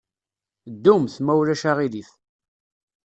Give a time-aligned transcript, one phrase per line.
[0.73, 2.09] Ddumt, ma ulac aɣilif.